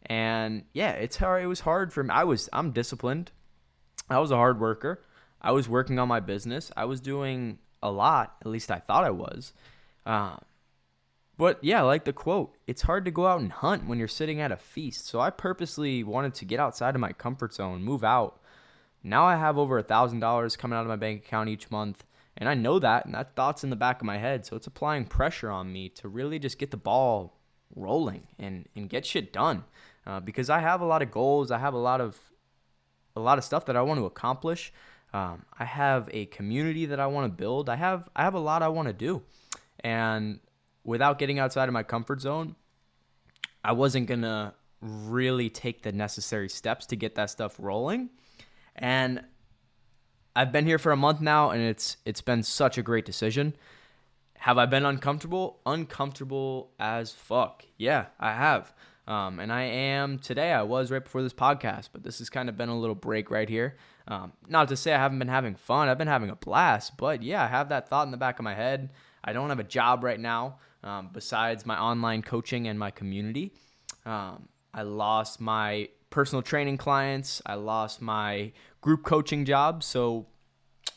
And 0.06 0.64
yeah, 0.72 0.92
it's 0.92 1.16
hard. 1.16 1.44
It 1.44 1.46
was 1.46 1.60
hard 1.60 1.92
for 1.92 2.02
me. 2.02 2.10
I 2.10 2.24
was 2.24 2.48
I'm 2.52 2.72
disciplined. 2.72 3.32
I 4.08 4.18
was 4.18 4.30
a 4.30 4.36
hard 4.36 4.60
worker. 4.60 5.04
I 5.40 5.52
was 5.52 5.68
working 5.68 5.98
on 5.98 6.08
my 6.08 6.20
business. 6.20 6.72
I 6.76 6.84
was 6.84 7.00
doing 7.00 7.58
a 7.82 7.90
lot. 7.90 8.36
At 8.40 8.48
least 8.48 8.70
I 8.70 8.78
thought 8.78 9.04
I 9.04 9.10
was. 9.10 9.52
Uh, 10.04 10.36
But 11.38 11.62
yeah, 11.62 11.82
like 11.82 12.04
the 12.04 12.12
quote, 12.12 12.54
it's 12.66 12.82
hard 12.82 13.04
to 13.06 13.10
go 13.10 13.26
out 13.26 13.40
and 13.40 13.50
hunt 13.52 13.86
when 13.86 13.98
you're 13.98 14.08
sitting 14.08 14.40
at 14.40 14.52
a 14.52 14.56
feast. 14.56 15.06
So 15.06 15.20
I 15.20 15.30
purposely 15.30 16.04
wanted 16.04 16.34
to 16.34 16.44
get 16.44 16.60
outside 16.60 16.94
of 16.94 17.00
my 17.00 17.12
comfort 17.12 17.54
zone, 17.54 17.82
move 17.82 18.04
out. 18.04 18.40
Now 19.02 19.24
I 19.24 19.36
have 19.36 19.56
over 19.56 19.78
a 19.78 19.82
thousand 19.82 20.20
dollars 20.20 20.56
coming 20.56 20.76
out 20.76 20.82
of 20.82 20.88
my 20.88 20.96
bank 20.96 21.24
account 21.24 21.48
each 21.48 21.70
month. 21.70 22.04
And 22.36 22.48
I 22.48 22.54
know 22.54 22.78
that, 22.78 23.06
and 23.06 23.14
that 23.14 23.34
thought's 23.36 23.64
in 23.64 23.70
the 23.70 23.76
back 23.76 24.00
of 24.00 24.06
my 24.06 24.18
head. 24.18 24.44
So 24.44 24.56
it's 24.56 24.66
applying 24.66 25.06
pressure 25.06 25.50
on 25.50 25.72
me 25.72 25.88
to 25.90 26.08
really 26.08 26.38
just 26.38 26.58
get 26.58 26.70
the 26.70 26.76
ball 26.76 27.38
rolling 27.74 28.26
and, 28.38 28.68
and 28.76 28.90
get 28.90 29.06
shit 29.06 29.32
done. 29.32 29.64
Uh, 30.06 30.20
because 30.20 30.50
I 30.50 30.60
have 30.60 30.80
a 30.80 30.86
lot 30.86 31.02
of 31.02 31.10
goals. 31.10 31.50
I 31.50 31.58
have 31.58 31.74
a 31.74 31.78
lot 31.78 32.00
of 32.00 32.18
a 33.16 33.20
lot 33.20 33.38
of 33.38 33.44
stuff 33.44 33.66
that 33.66 33.76
I 33.76 33.82
want 33.82 33.98
to 33.98 34.06
accomplish. 34.06 34.72
Um, 35.12 35.44
I 35.58 35.64
have 35.64 36.08
a 36.12 36.26
community 36.26 36.86
that 36.86 37.00
I 37.00 37.06
want 37.06 37.26
to 37.26 37.36
build. 37.36 37.68
I 37.68 37.76
have 37.76 38.08
I 38.14 38.22
have 38.22 38.34
a 38.34 38.40
lot 38.40 38.62
I 38.62 38.68
want 38.68 38.88
to 38.88 38.94
do, 38.94 39.22
and 39.80 40.40
without 40.84 41.18
getting 41.18 41.38
outside 41.38 41.68
of 41.68 41.72
my 41.72 41.82
comfort 41.82 42.20
zone, 42.20 42.54
I 43.64 43.72
wasn't 43.72 44.06
gonna 44.06 44.54
really 44.80 45.50
take 45.50 45.82
the 45.82 45.92
necessary 45.92 46.48
steps 46.48 46.86
to 46.86 46.96
get 46.96 47.14
that 47.16 47.30
stuff 47.30 47.56
rolling. 47.58 48.10
And 48.76 49.22
I've 50.34 50.52
been 50.52 50.64
here 50.64 50.78
for 50.78 50.92
a 50.92 50.96
month 50.96 51.20
now, 51.20 51.50
and 51.50 51.62
it's 51.62 51.96
it's 52.04 52.22
been 52.22 52.42
such 52.42 52.78
a 52.78 52.82
great 52.82 53.04
decision. 53.04 53.54
Have 54.38 54.56
I 54.56 54.66
been 54.66 54.86
uncomfortable? 54.86 55.60
Uncomfortable 55.66 56.72
as 56.78 57.12
fuck. 57.12 57.66
Yeah, 57.76 58.06
I 58.18 58.32
have. 58.32 58.72
Um, 59.10 59.40
and 59.40 59.52
I 59.52 59.62
am 59.62 60.20
today. 60.20 60.52
I 60.52 60.62
was 60.62 60.92
right 60.92 61.02
before 61.02 61.20
this 61.24 61.34
podcast, 61.34 61.88
but 61.92 62.04
this 62.04 62.20
has 62.20 62.30
kind 62.30 62.48
of 62.48 62.56
been 62.56 62.68
a 62.68 62.78
little 62.78 62.94
break 62.94 63.28
right 63.28 63.48
here. 63.48 63.76
Um, 64.06 64.32
not 64.48 64.68
to 64.68 64.76
say 64.76 64.94
I 64.94 64.98
haven't 64.98 65.18
been 65.18 65.26
having 65.26 65.56
fun. 65.56 65.88
I've 65.88 65.98
been 65.98 66.06
having 66.06 66.30
a 66.30 66.36
blast, 66.36 66.96
but 66.96 67.20
yeah, 67.20 67.42
I 67.42 67.48
have 67.48 67.70
that 67.70 67.88
thought 67.88 68.06
in 68.06 68.12
the 68.12 68.16
back 68.16 68.38
of 68.38 68.44
my 68.44 68.54
head. 68.54 68.90
I 69.24 69.32
don't 69.32 69.48
have 69.48 69.58
a 69.58 69.64
job 69.64 70.04
right 70.04 70.20
now 70.20 70.58
um, 70.84 71.10
besides 71.12 71.66
my 71.66 71.76
online 71.76 72.22
coaching 72.22 72.68
and 72.68 72.78
my 72.78 72.92
community. 72.92 73.52
Um, 74.06 74.48
I 74.72 74.82
lost 74.82 75.40
my 75.40 75.88
personal 76.10 76.40
training 76.40 76.76
clients. 76.76 77.42
I 77.44 77.54
lost 77.54 78.00
my 78.00 78.52
group 78.80 79.02
coaching 79.02 79.44
job. 79.44 79.82
So 79.82 80.28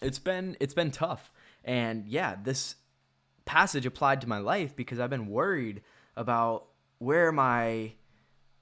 it's 0.04 0.20
been 0.20 0.56
it's 0.60 0.76
been 0.76 0.92
tough. 0.92 1.32
And 1.66 2.08
yeah, 2.08 2.36
this 2.44 2.76
passage 3.46 3.88
applied 3.88 4.22
to 4.22 4.30
my 4.30 4.38
life 4.38 4.76
because 4.76 5.00
I've 5.00 5.10
been 5.10 5.26
worried 5.26 5.82
about 6.16 6.68
where 7.00 7.32
my 7.32 7.94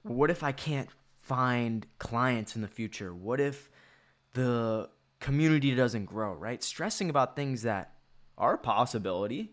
what 0.02 0.30
if 0.30 0.42
I 0.42 0.52
can't 0.52 0.88
find 1.22 1.86
clients 1.98 2.56
in 2.56 2.62
the 2.62 2.68
future? 2.68 3.14
What 3.14 3.40
if 3.40 3.70
the 4.34 4.88
community 5.20 5.74
doesn't 5.74 6.06
grow, 6.06 6.34
right? 6.34 6.62
Stressing 6.62 7.08
about 7.08 7.36
things 7.36 7.62
that 7.62 7.94
are 8.36 8.54
a 8.54 8.58
possibility. 8.58 9.52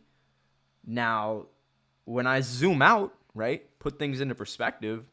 Now, 0.86 1.46
when 2.06 2.26
I 2.26 2.42
zoom 2.42 2.82
out, 2.82 3.14
right, 3.36 3.64
put 3.80 4.00
things 4.00 4.20
into 4.20 4.36
perspective, 4.36 5.06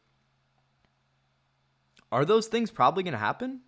are 2.11 2.25
those 2.25 2.47
things 2.47 2.71
probably 2.71 3.03
going 3.03 3.13
to 3.13 3.19
happen? 3.19 3.61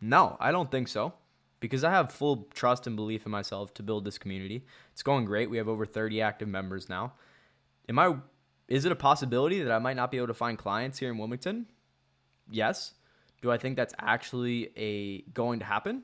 No, 0.00 0.36
I 0.38 0.52
don't 0.52 0.70
think 0.70 0.88
so. 0.88 1.14
Because 1.60 1.82
I 1.82 1.90
have 1.92 2.12
full 2.12 2.48
trust 2.52 2.86
and 2.86 2.94
belief 2.94 3.24
in 3.24 3.32
myself 3.32 3.72
to 3.74 3.82
build 3.82 4.04
this 4.04 4.18
community. 4.18 4.66
It's 4.92 5.02
going 5.02 5.24
great. 5.24 5.48
We 5.48 5.56
have 5.56 5.68
over 5.68 5.86
30 5.86 6.20
active 6.20 6.48
members 6.48 6.90
now. 6.90 7.14
Am 7.88 7.98
I 7.98 8.16
is 8.68 8.84
it 8.84 8.92
a 8.92 8.96
possibility 8.96 9.62
that 9.62 9.72
I 9.72 9.78
might 9.78 9.96
not 9.96 10.10
be 10.10 10.16
able 10.16 10.28
to 10.28 10.34
find 10.34 10.58
clients 10.58 10.98
here 10.98 11.10
in 11.10 11.18
Wilmington? 11.18 11.66
Yes. 12.50 12.94
Do 13.42 13.50
I 13.50 13.58
think 13.58 13.76
that's 13.76 13.94
actually 13.98 14.70
a 14.76 15.22
going 15.32 15.58
to 15.58 15.64
happen? 15.64 16.02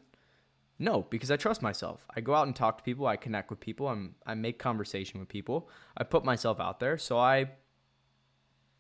No, 0.79 1.07
because 1.11 1.31
I 1.31 1.37
trust 1.37 1.63
myself. 1.63 2.07
I 2.15 2.21
go 2.21 2.35
out 2.35 2.47
and 2.47 2.57
talk 2.57 2.79
to 2.79 2.85
people, 2.85 3.07
I 3.07 3.17
connect 3.17 3.51
with 3.51 3.61
people, 3.61 3.89
I'm, 3.89 4.15
I 4.27 4.35
make 4.35 4.59
conversation 4.59 5.21
with 5.21 5.29
people. 5.29 5.69
I 5.97 6.05
put 6.05 6.25
myself 6.25 6.59
out 6.59 6.81
there. 6.81 6.97
So 6.97 7.19
I 7.19 7.51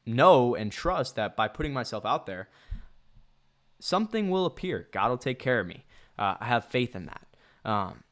know 0.07 0.55
and 0.55 0.73
trust 0.73 1.17
that 1.17 1.37
by 1.37 1.49
putting 1.49 1.75
myself 1.75 2.07
out 2.07 2.27
there, 2.27 2.49
something 3.81 4.31
will 4.31 4.47
appear. 4.47 4.89
God 4.93 5.11
will 5.11 5.19
take 5.19 5.39
care 5.39 5.61
of 5.61 5.67
me. 5.67 5.85
Uh, 6.19 6.37
I 6.41 6.47
have 6.47 6.65
faith 6.65 6.97
in 6.97 7.07
that. 7.07 7.27
Um, 7.65 8.03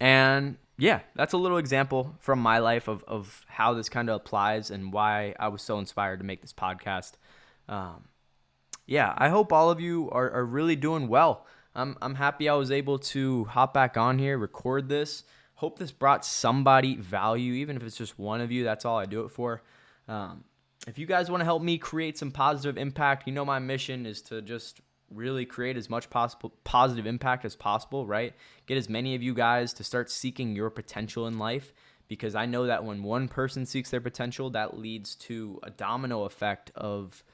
and 0.00 0.56
yeah, 0.78 1.00
that's 1.14 1.32
a 1.32 1.38
little 1.38 1.58
example 1.58 2.14
from 2.20 2.38
my 2.38 2.58
life 2.58 2.88
of, 2.88 3.02
of 3.04 3.44
how 3.48 3.74
this 3.74 3.88
kind 3.88 4.10
of 4.10 4.16
applies 4.16 4.70
and 4.70 4.92
why 4.92 5.34
I 5.38 5.48
was 5.48 5.62
so 5.62 5.78
inspired 5.78 6.18
to 6.18 6.24
make 6.24 6.42
this 6.42 6.52
podcast. 6.52 7.12
Um, 7.68 8.08
yeah, 8.86 9.14
I 9.16 9.28
hope 9.30 9.52
all 9.52 9.70
of 9.70 9.80
you 9.80 10.10
are, 10.10 10.30
are 10.30 10.44
really 10.44 10.76
doing 10.76 11.08
well. 11.08 11.46
I'm 11.74 11.96
I'm 12.00 12.14
happy 12.14 12.48
I 12.48 12.54
was 12.54 12.70
able 12.70 12.98
to 12.98 13.44
hop 13.44 13.74
back 13.74 13.96
on 13.96 14.18
here, 14.18 14.38
record 14.38 14.88
this. 14.88 15.24
Hope 15.56 15.78
this 15.78 15.92
brought 15.92 16.24
somebody 16.24 16.96
value, 16.96 17.54
even 17.54 17.76
if 17.76 17.82
it's 17.82 17.96
just 17.96 18.18
one 18.18 18.40
of 18.40 18.52
you. 18.52 18.64
That's 18.64 18.84
all 18.84 18.98
I 18.98 19.06
do 19.06 19.22
it 19.22 19.30
for. 19.30 19.62
Um, 20.08 20.44
if 20.86 20.98
you 20.98 21.06
guys 21.06 21.30
want 21.30 21.40
to 21.40 21.44
help 21.44 21.62
me 21.62 21.78
create 21.78 22.16
some 22.18 22.30
positive 22.30 22.78
impact, 22.78 23.26
you 23.26 23.32
know 23.32 23.44
my 23.44 23.58
mission 23.58 24.06
is 24.06 24.22
to 24.22 24.42
just 24.42 24.80
really 25.10 25.44
create 25.44 25.76
as 25.76 25.88
much 25.88 26.10
possible 26.10 26.52
positive 26.64 27.06
impact 27.06 27.44
as 27.44 27.56
possible, 27.56 28.06
right? 28.06 28.34
Get 28.66 28.78
as 28.78 28.88
many 28.88 29.14
of 29.14 29.22
you 29.22 29.34
guys 29.34 29.72
to 29.74 29.84
start 29.84 30.10
seeking 30.10 30.56
your 30.56 30.70
potential 30.70 31.26
in 31.26 31.38
life 31.38 31.72
because 32.08 32.34
I 32.34 32.46
know 32.46 32.66
that 32.66 32.84
when 32.84 33.02
one 33.02 33.28
person 33.28 33.66
seeks 33.66 33.90
their 33.90 34.00
potential, 34.00 34.50
that 34.50 34.78
leads 34.78 35.14
to 35.16 35.58
a 35.62 35.70
domino 35.70 36.24
effect 36.24 36.70
of 36.74 37.24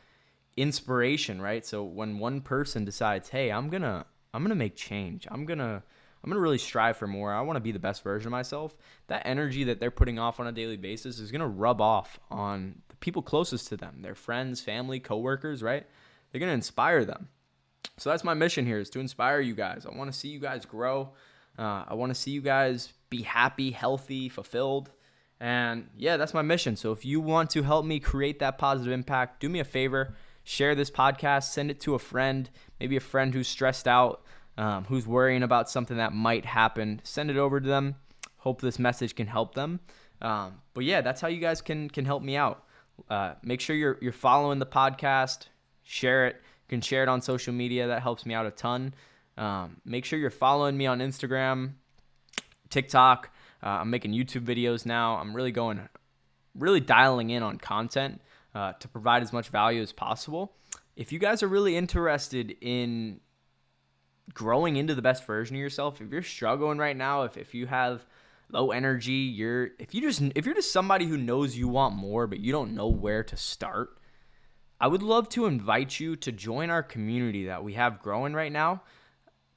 inspiration, 0.56 1.40
right? 1.40 1.64
So 1.64 1.82
when 1.82 2.18
one 2.18 2.40
person 2.40 2.84
decides, 2.84 3.30
"Hey, 3.30 3.50
I'm 3.50 3.68
going 3.68 3.82
to 3.82 4.06
I'm 4.34 4.42
gonna 4.42 4.54
make 4.54 4.76
change. 4.76 5.26
I'm 5.30 5.44
gonna 5.44 5.82
I'm 6.24 6.30
gonna 6.30 6.40
really 6.40 6.58
strive 6.58 6.96
for 6.96 7.06
more. 7.06 7.32
I 7.32 7.40
want 7.42 7.56
to 7.56 7.60
be 7.60 7.72
the 7.72 7.78
best 7.78 8.02
version 8.02 8.28
of 8.28 8.32
myself. 8.32 8.76
That 9.08 9.26
energy 9.26 9.64
that 9.64 9.80
they're 9.80 9.90
putting 9.90 10.18
off 10.18 10.40
on 10.40 10.46
a 10.46 10.52
daily 10.52 10.76
basis 10.76 11.18
is 11.18 11.30
gonna 11.30 11.48
rub 11.48 11.80
off 11.80 12.18
on 12.30 12.82
the 12.88 12.96
people 12.96 13.22
closest 13.22 13.68
to 13.68 13.76
them, 13.76 14.02
their 14.02 14.14
friends, 14.14 14.60
family, 14.60 15.00
coworkers, 15.00 15.62
right? 15.62 15.86
They're 16.30 16.40
gonna 16.40 16.52
inspire 16.52 17.04
them. 17.04 17.28
So 17.98 18.10
that's 18.10 18.24
my 18.24 18.34
mission 18.34 18.66
here 18.66 18.78
is 18.78 18.90
to 18.90 19.00
inspire 19.00 19.40
you 19.40 19.54
guys. 19.54 19.86
I 19.86 19.96
want 19.96 20.12
to 20.12 20.18
see 20.18 20.28
you 20.28 20.38
guys 20.38 20.64
grow. 20.64 21.10
Uh, 21.58 21.84
I 21.86 21.94
want 21.94 22.10
to 22.10 22.14
see 22.14 22.30
you 22.30 22.40
guys 22.40 22.92
be 23.10 23.22
happy, 23.22 23.70
healthy, 23.70 24.28
fulfilled. 24.28 24.90
And 25.40 25.88
yeah, 25.96 26.16
that's 26.16 26.34
my 26.34 26.42
mission. 26.42 26.76
So 26.76 26.92
if 26.92 27.04
you 27.04 27.20
want 27.20 27.50
to 27.50 27.62
help 27.62 27.84
me 27.84 28.00
create 28.00 28.38
that 28.38 28.58
positive 28.58 28.92
impact, 28.92 29.40
do 29.40 29.48
me 29.48 29.60
a 29.60 29.64
favor 29.64 30.14
share 30.44 30.74
this 30.74 30.90
podcast, 30.90 31.44
send 31.44 31.70
it 31.70 31.80
to 31.80 31.94
a 31.94 31.98
friend, 31.98 32.50
maybe 32.80 32.96
a 32.96 33.00
friend 33.00 33.34
who's 33.34 33.48
stressed 33.48 33.86
out, 33.86 34.22
um, 34.58 34.84
who's 34.84 35.06
worrying 35.06 35.42
about 35.42 35.70
something 35.70 35.96
that 35.96 36.12
might 36.12 36.44
happen. 36.44 37.00
Send 37.04 37.30
it 37.30 37.36
over 37.36 37.60
to 37.60 37.68
them. 37.68 37.96
Hope 38.38 38.60
this 38.60 38.78
message 38.78 39.14
can 39.14 39.26
help 39.26 39.54
them. 39.54 39.80
Um, 40.20 40.60
but 40.74 40.84
yeah, 40.84 41.00
that's 41.00 41.20
how 41.20 41.28
you 41.28 41.40
guys 41.40 41.60
can 41.60 41.88
can 41.88 42.04
help 42.04 42.22
me 42.22 42.36
out. 42.36 42.64
Uh, 43.08 43.34
make 43.42 43.60
sure 43.60 43.74
you're 43.74 43.98
you're 44.00 44.12
following 44.12 44.58
the 44.58 44.66
podcast. 44.66 45.46
Share 45.82 46.26
it. 46.26 46.36
Can 46.72 46.80
share 46.80 47.02
it 47.02 47.08
on 47.10 47.20
social 47.20 47.52
media. 47.52 47.88
That 47.88 48.00
helps 48.00 48.24
me 48.24 48.32
out 48.32 48.46
a 48.46 48.50
ton. 48.50 48.94
Um, 49.36 49.76
make 49.84 50.06
sure 50.06 50.18
you're 50.18 50.30
following 50.30 50.74
me 50.74 50.86
on 50.86 51.00
Instagram, 51.00 51.74
TikTok. 52.70 53.28
Uh, 53.62 53.66
I'm 53.66 53.90
making 53.90 54.12
YouTube 54.12 54.46
videos 54.46 54.86
now. 54.86 55.16
I'm 55.16 55.36
really 55.36 55.52
going, 55.52 55.86
really 56.54 56.80
dialing 56.80 57.28
in 57.28 57.42
on 57.42 57.58
content 57.58 58.22
uh, 58.54 58.72
to 58.80 58.88
provide 58.88 59.22
as 59.22 59.34
much 59.34 59.50
value 59.50 59.82
as 59.82 59.92
possible. 59.92 60.54
If 60.96 61.12
you 61.12 61.18
guys 61.18 61.42
are 61.42 61.46
really 61.46 61.76
interested 61.76 62.56
in 62.62 63.20
growing 64.32 64.76
into 64.76 64.94
the 64.94 65.02
best 65.02 65.26
version 65.26 65.56
of 65.56 65.60
yourself, 65.60 66.00
if 66.00 66.10
you're 66.10 66.22
struggling 66.22 66.78
right 66.78 66.96
now, 66.96 67.24
if, 67.24 67.36
if 67.36 67.54
you 67.54 67.66
have 67.66 68.06
low 68.50 68.70
energy, 68.70 69.12
you're 69.12 69.72
if 69.78 69.94
you 69.94 70.00
just 70.00 70.22
if 70.34 70.46
you're 70.46 70.54
just 70.54 70.72
somebody 70.72 71.04
who 71.04 71.18
knows 71.18 71.54
you 71.54 71.68
want 71.68 71.94
more 71.94 72.26
but 72.26 72.40
you 72.40 72.50
don't 72.50 72.74
know 72.74 72.88
where 72.88 73.22
to 73.24 73.36
start, 73.36 73.98
I 74.82 74.88
would 74.88 75.04
love 75.04 75.28
to 75.28 75.46
invite 75.46 76.00
you 76.00 76.16
to 76.16 76.32
join 76.32 76.68
our 76.68 76.82
community 76.82 77.46
that 77.46 77.62
we 77.62 77.74
have 77.74 78.02
growing 78.02 78.34
right 78.34 78.50
now, 78.50 78.82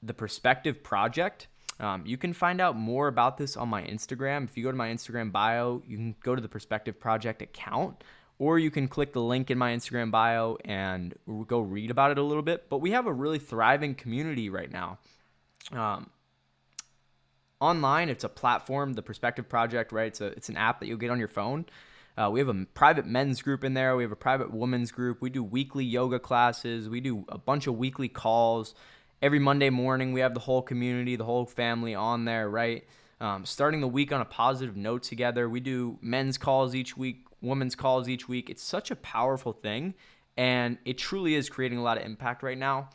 the 0.00 0.14
Perspective 0.14 0.84
Project. 0.84 1.48
Um, 1.80 2.06
you 2.06 2.16
can 2.16 2.32
find 2.32 2.60
out 2.60 2.76
more 2.76 3.08
about 3.08 3.36
this 3.36 3.56
on 3.56 3.68
my 3.68 3.82
Instagram. 3.82 4.44
If 4.44 4.56
you 4.56 4.62
go 4.62 4.70
to 4.70 4.76
my 4.76 4.88
Instagram 4.88 5.32
bio, 5.32 5.82
you 5.84 5.96
can 5.96 6.14
go 6.22 6.36
to 6.36 6.40
the 6.40 6.48
Perspective 6.48 7.00
Project 7.00 7.42
account 7.42 8.04
or 8.38 8.60
you 8.60 8.70
can 8.70 8.86
click 8.86 9.12
the 9.12 9.20
link 9.20 9.50
in 9.50 9.58
my 9.58 9.72
Instagram 9.72 10.12
bio 10.12 10.58
and 10.64 11.12
go 11.48 11.58
read 11.58 11.90
about 11.90 12.12
it 12.12 12.18
a 12.18 12.22
little 12.22 12.44
bit. 12.44 12.68
But 12.68 12.78
we 12.78 12.92
have 12.92 13.08
a 13.08 13.12
really 13.12 13.40
thriving 13.40 13.96
community 13.96 14.48
right 14.48 14.70
now. 14.70 14.98
Um, 15.72 16.10
online, 17.60 18.10
it's 18.10 18.22
a 18.22 18.28
platform, 18.28 18.92
the 18.92 19.02
Perspective 19.02 19.48
Project, 19.48 19.90
right? 19.90 20.06
It's, 20.06 20.20
a, 20.20 20.26
it's 20.26 20.50
an 20.50 20.56
app 20.56 20.78
that 20.78 20.86
you'll 20.86 20.98
get 20.98 21.10
on 21.10 21.18
your 21.18 21.26
phone. 21.26 21.66
Uh, 22.16 22.30
we 22.30 22.40
have 22.40 22.48
a 22.48 22.64
private 22.72 23.06
men's 23.06 23.42
group 23.42 23.62
in 23.62 23.74
there. 23.74 23.94
We 23.94 24.02
have 24.02 24.12
a 24.12 24.16
private 24.16 24.52
women's 24.52 24.90
group. 24.90 25.20
We 25.20 25.28
do 25.28 25.42
weekly 25.42 25.84
yoga 25.84 26.18
classes. 26.18 26.88
We 26.88 27.00
do 27.00 27.26
a 27.28 27.36
bunch 27.36 27.66
of 27.66 27.76
weekly 27.76 28.08
calls. 28.08 28.74
Every 29.20 29.38
Monday 29.38 29.70
morning, 29.70 30.12
we 30.12 30.20
have 30.20 30.32
the 30.32 30.40
whole 30.40 30.62
community, 30.62 31.16
the 31.16 31.24
whole 31.24 31.44
family 31.44 31.94
on 31.94 32.24
there, 32.24 32.48
right? 32.48 32.84
Um, 33.20 33.44
starting 33.44 33.80
the 33.80 33.88
week 33.88 34.12
on 34.12 34.20
a 34.20 34.26
positive 34.26 34.76
note 34.76 35.02
together. 35.02 35.48
We 35.48 35.60
do 35.60 35.98
men's 36.00 36.38
calls 36.38 36.74
each 36.74 36.96
week, 36.96 37.26
women's 37.42 37.74
calls 37.74 38.08
each 38.08 38.28
week. 38.28 38.48
It's 38.48 38.62
such 38.62 38.90
a 38.90 38.96
powerful 38.96 39.52
thing, 39.52 39.94
and 40.36 40.78
it 40.84 40.98
truly 40.98 41.34
is 41.34 41.48
creating 41.50 41.78
a 41.78 41.82
lot 41.82 41.98
of 41.98 42.04
impact 42.04 42.42
right 42.42 42.58
now. 42.58 42.90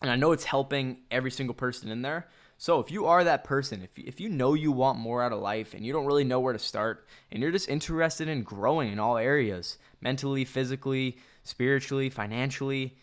And 0.00 0.10
I 0.10 0.16
know 0.16 0.32
it's 0.32 0.44
helping 0.44 0.98
every 1.10 1.30
single 1.30 1.54
person 1.54 1.88
in 1.88 2.02
there. 2.02 2.28
So 2.58 2.80
if 2.80 2.90
you 2.90 3.06
are 3.06 3.24
that 3.24 3.44
person, 3.44 3.82
if 3.82 3.98
if 3.98 4.20
you 4.20 4.28
know 4.28 4.54
you 4.54 4.72
want 4.72 4.98
more 4.98 5.22
out 5.22 5.32
of 5.32 5.40
life 5.40 5.74
and 5.74 5.84
you 5.84 5.92
don't 5.92 6.06
really 6.06 6.24
know 6.24 6.40
where 6.40 6.52
to 6.52 6.58
start, 6.58 7.06
and 7.30 7.42
you're 7.42 7.52
just 7.52 7.68
interested 7.68 8.28
in 8.28 8.42
growing 8.42 8.92
in 8.92 8.98
all 8.98 9.16
areas, 9.16 9.78
mentally, 10.00 10.44
physically, 10.44 11.18
spiritually, 11.42 12.08
financially, 12.10 12.96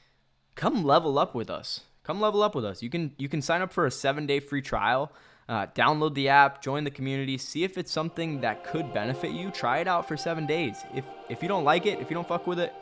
come 0.56 0.84
level 0.84 1.20
up 1.20 1.36
with 1.36 1.50
us. 1.50 1.82
Come 2.04 2.20
level 2.20 2.42
up 2.42 2.56
with 2.56 2.66
us. 2.66 2.82
You 2.82 2.90
can 2.90 3.14
you 3.18 3.30
can 3.30 3.42
sign 3.42 3.62
up 3.62 3.72
for 3.72 3.86
a 3.86 3.92
seven 3.92 4.26
day 4.26 4.40
free 4.40 4.62
trial. 4.62 5.12
Uh, 5.50 5.68
download 5.76 6.14
the 6.14 6.30
app, 6.30 6.62
join 6.62 6.86
the 6.86 6.92
community, 6.92 7.38
see 7.38 7.66
if 7.66 7.78
it's 7.78 7.92
something 7.92 8.40
that 8.40 8.64
could 8.64 8.94
benefit 8.94 9.32
you. 9.32 9.52
Try 9.52 9.80
it 9.80 9.88
out 9.88 10.08
for 10.08 10.16
seven 10.16 10.46
days. 10.46 10.78
If 10.96 11.06
if 11.30 11.42
you 11.42 11.50
don't 11.50 11.66
like 11.66 11.86
it, 11.86 12.00
if 12.00 12.10
you 12.10 12.16
don't 12.16 12.28
fuck 12.28 12.48
with 12.48 12.60
it, 12.60 12.74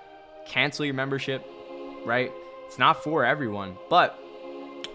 cancel 0.46 0.86
your 0.86 0.94
membership. 0.94 1.46
Right? 2.06 2.32
It's 2.68 2.78
not 2.78 3.04
for 3.04 3.26
everyone, 3.26 3.76
but 3.90 4.18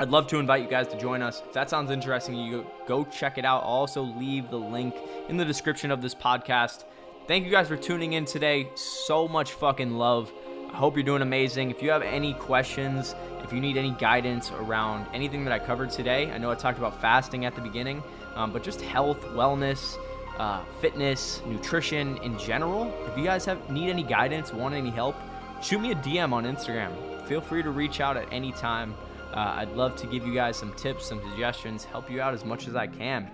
I'd 0.00 0.10
love 0.10 0.26
to 0.28 0.38
invite 0.38 0.60
you 0.62 0.68
guys 0.68 0.88
to 0.88 0.98
join 0.98 1.22
us. 1.22 1.40
If 1.46 1.52
that 1.52 1.70
sounds 1.70 1.92
interesting, 1.92 2.34
you 2.34 2.66
go 2.86 3.04
check 3.04 3.38
it 3.38 3.44
out. 3.44 3.62
I'll 3.62 3.68
also 3.68 4.02
leave 4.02 4.50
the 4.50 4.58
link 4.58 4.94
in 5.28 5.36
the 5.36 5.44
description 5.44 5.92
of 5.92 6.02
this 6.02 6.16
podcast. 6.16 6.84
Thank 7.28 7.44
you 7.44 7.50
guys 7.52 7.68
for 7.68 7.76
tuning 7.76 8.14
in 8.14 8.24
today. 8.24 8.68
So 8.74 9.28
much 9.28 9.52
fucking 9.52 9.92
love. 9.92 10.32
I 10.72 10.76
hope 10.76 10.96
you're 10.96 11.04
doing 11.04 11.22
amazing. 11.22 11.70
If 11.70 11.80
you 11.80 11.90
have 11.90 12.02
any 12.02 12.34
questions, 12.34 13.14
if 13.44 13.52
you 13.52 13.60
need 13.60 13.76
any 13.76 13.92
guidance 13.92 14.50
around 14.50 15.06
anything 15.14 15.44
that 15.44 15.52
I 15.52 15.60
covered 15.60 15.90
today, 15.90 16.28
I 16.32 16.38
know 16.38 16.50
I 16.50 16.56
talked 16.56 16.78
about 16.78 17.00
fasting 17.00 17.44
at 17.44 17.54
the 17.54 17.60
beginning, 17.60 18.02
um, 18.34 18.52
but 18.52 18.64
just 18.64 18.80
health, 18.80 19.22
wellness, 19.28 19.96
uh, 20.38 20.64
fitness, 20.80 21.40
nutrition 21.46 22.16
in 22.18 22.36
general. 22.36 22.92
If 23.06 23.16
you 23.16 23.22
guys 23.22 23.44
have 23.44 23.70
need 23.70 23.90
any 23.90 24.02
guidance, 24.02 24.52
want 24.52 24.74
any 24.74 24.90
help, 24.90 25.14
shoot 25.62 25.80
me 25.80 25.92
a 25.92 25.94
DM 25.94 26.32
on 26.32 26.44
Instagram. 26.44 26.90
Feel 27.28 27.40
free 27.40 27.62
to 27.62 27.70
reach 27.70 28.00
out 28.00 28.16
at 28.16 28.26
any 28.32 28.50
time. 28.50 28.96
Uh, 29.34 29.54
I'd 29.56 29.72
love 29.72 29.96
to 29.96 30.06
give 30.06 30.24
you 30.26 30.32
guys 30.32 30.56
some 30.56 30.72
tips, 30.74 31.06
some 31.06 31.20
suggestions, 31.30 31.84
help 31.84 32.08
you 32.10 32.20
out 32.20 32.34
as 32.34 32.44
much 32.44 32.68
as 32.68 32.76
I 32.76 32.86
can. 32.86 33.28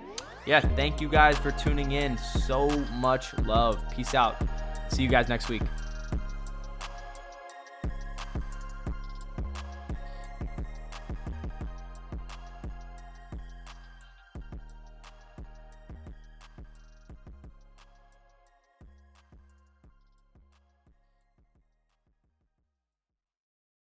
Yeah, 0.46 0.60
thank 0.60 1.00
you 1.00 1.08
guys 1.08 1.36
for 1.36 1.50
tuning 1.52 1.92
in. 1.92 2.16
So 2.16 2.70
much 2.94 3.36
love. 3.40 3.84
Peace 3.94 4.14
out. 4.14 4.42
See 4.88 5.02
you 5.02 5.08
guys 5.08 5.28
next 5.28 5.50
week. 5.50 5.62